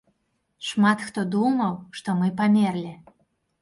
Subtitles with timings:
[0.69, 2.93] Шмат хто думаў, што мы памерлі.